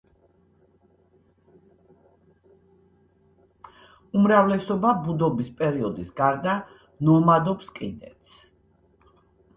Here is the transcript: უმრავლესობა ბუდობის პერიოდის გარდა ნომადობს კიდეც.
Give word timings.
უმრავლესობა 4.21 4.95
ბუდობის 5.05 5.55
პერიოდის 5.61 6.11
გარდა 6.23 6.57
ნომადობს 7.11 7.73
კიდეც. 7.81 8.37